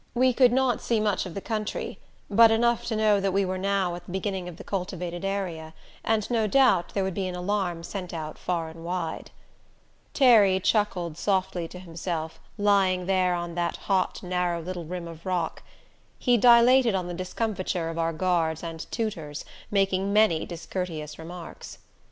We 0.15 0.33
could 0.33 0.51
not 0.51 0.81
see 0.81 0.99
much 0.99 1.27
of 1.27 1.35
the 1.35 1.41
country, 1.41 1.99
but 2.27 2.49
enough 2.49 2.85
to 2.85 2.95
know 2.95 3.19
that 3.19 3.31
we 3.33 3.45
were 3.45 3.59
now 3.59 3.93
at 3.93 4.03
the 4.03 4.11
beginning 4.11 4.49
of 4.49 4.57
the 4.57 4.63
cultivated 4.63 5.23
area, 5.23 5.75
and 6.03 6.27
no 6.31 6.47
doubt 6.47 6.95
there 6.95 7.03
would 7.03 7.13
be 7.13 7.27
an 7.27 7.35
alarm 7.35 7.83
sent 7.83 8.11
out 8.11 8.39
far 8.39 8.69
and 8.69 8.83
wide. 8.83 9.29
Terry 10.15 10.59
chuckled 10.59 11.19
softly 11.19 11.67
to 11.67 11.77
himself, 11.77 12.39
lying 12.57 13.05
there 13.05 13.35
on 13.35 13.53
that 13.53 13.77
hot 13.77 14.23
narrow 14.23 14.59
little 14.59 14.85
rim 14.85 15.07
of 15.07 15.23
rock. 15.23 15.61
He 16.17 16.35
dilated 16.35 16.95
on 16.95 17.05
the 17.07 17.13
discomfiture 17.13 17.89
of 17.91 17.99
our 17.99 18.11
guards 18.11 18.63
and 18.63 18.89
tutors, 18.89 19.45
making 19.69 20.11
many 20.11 20.47
discourteous 20.47 21.19
remarks. 21.19 21.77